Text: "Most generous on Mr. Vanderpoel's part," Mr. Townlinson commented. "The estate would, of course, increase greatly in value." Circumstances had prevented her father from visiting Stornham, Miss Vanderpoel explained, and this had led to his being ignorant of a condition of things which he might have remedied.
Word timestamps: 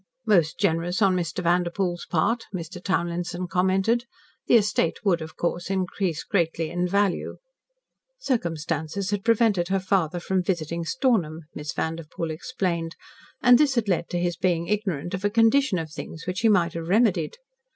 "Most 0.25 0.57
generous 0.57 0.99
on 0.99 1.15
Mr. 1.15 1.43
Vanderpoel's 1.43 2.07
part," 2.07 2.45
Mr. 2.51 2.83
Townlinson 2.83 3.47
commented. 3.47 4.05
"The 4.47 4.55
estate 4.55 5.05
would, 5.05 5.21
of 5.21 5.37
course, 5.37 5.69
increase 5.69 6.23
greatly 6.23 6.71
in 6.71 6.87
value." 6.87 7.37
Circumstances 8.17 9.11
had 9.11 9.23
prevented 9.23 9.67
her 9.67 9.79
father 9.79 10.19
from 10.19 10.41
visiting 10.41 10.85
Stornham, 10.85 11.41
Miss 11.53 11.71
Vanderpoel 11.71 12.31
explained, 12.31 12.95
and 13.43 13.59
this 13.59 13.75
had 13.75 13.87
led 13.87 14.09
to 14.09 14.17
his 14.19 14.37
being 14.37 14.65
ignorant 14.65 15.13
of 15.13 15.23
a 15.23 15.29
condition 15.29 15.77
of 15.77 15.91
things 15.91 16.25
which 16.25 16.39
he 16.39 16.49
might 16.49 16.73
have 16.73 16.87
remedied. 16.87 17.37